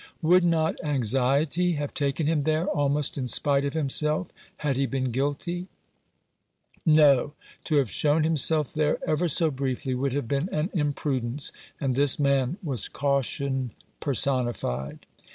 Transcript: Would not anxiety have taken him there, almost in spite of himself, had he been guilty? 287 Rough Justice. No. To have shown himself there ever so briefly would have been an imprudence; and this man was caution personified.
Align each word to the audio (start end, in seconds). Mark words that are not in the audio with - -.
Would 0.23 0.43
not 0.43 0.83
anxiety 0.83 1.73
have 1.73 1.93
taken 1.93 2.25
him 2.25 2.41
there, 2.41 2.65
almost 2.65 3.19
in 3.19 3.27
spite 3.27 3.63
of 3.65 3.75
himself, 3.75 4.31
had 4.57 4.75
he 4.75 4.87
been 4.87 5.11
guilty? 5.11 5.67
287 6.85 6.95
Rough 6.95 6.97
Justice. 6.97 6.97
No. 6.97 7.33
To 7.65 7.75
have 7.75 7.91
shown 7.91 8.23
himself 8.23 8.73
there 8.73 8.97
ever 9.07 9.29
so 9.29 9.51
briefly 9.51 9.93
would 9.93 10.13
have 10.13 10.27
been 10.27 10.49
an 10.51 10.71
imprudence; 10.73 11.51
and 11.79 11.93
this 11.93 12.17
man 12.17 12.57
was 12.63 12.87
caution 12.87 13.73
personified. 13.99 15.05